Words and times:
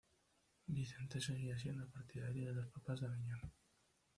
Vicente 0.67 1.21
seguía 1.21 1.59
siendo 1.59 1.87
partidario 1.91 2.47
de 2.47 2.53
los 2.55 2.71
papas 2.71 3.01
de 3.01 3.05
Avignon. 3.07 3.53